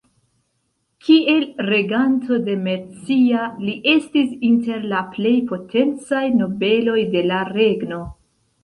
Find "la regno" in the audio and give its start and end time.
7.33-8.07